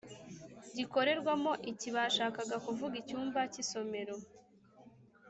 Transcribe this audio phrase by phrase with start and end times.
[0.75, 4.15] gikorerwamo iki Bashakaga kuvuga icyumba cy isomero